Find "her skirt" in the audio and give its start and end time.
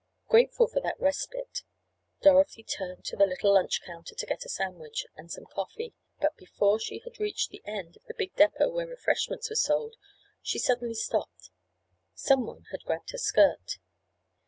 13.11-13.77